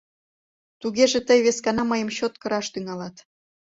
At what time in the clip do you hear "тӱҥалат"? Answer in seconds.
2.73-3.15